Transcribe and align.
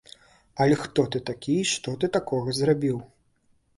Але 0.63 0.77
хто 0.83 1.05
ты 1.15 1.21
такі 1.29 1.53
і 1.65 1.67
што 1.73 1.95
ты 2.05 2.09
такога 2.19 2.59
зрабіў? 2.61 2.97